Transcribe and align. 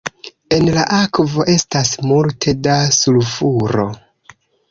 En 0.55 0.69
la 0.77 0.85
akvo 0.99 1.45
estas 1.57 1.91
multe 2.11 2.55
da 2.69 2.79
sulfuro. 3.03 3.87